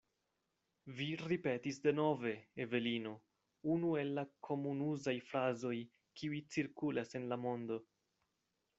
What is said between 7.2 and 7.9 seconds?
en la mondo.